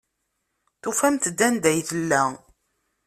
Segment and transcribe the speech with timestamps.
[0.81, 2.23] Tufamt-d anda ay tella.